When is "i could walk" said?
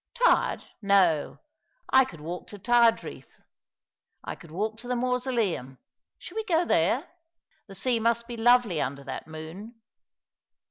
1.93-2.47, 4.23-4.77